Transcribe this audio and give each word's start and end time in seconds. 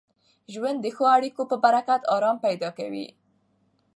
ژوند 0.53 0.77
د 0.81 0.85
ښو 0.95 1.03
اړیکو 1.15 1.41
په 1.51 1.55
برکت 1.65 2.01
ارام 2.15 2.37
پیدا 2.45 2.69
کوي. 2.77 3.07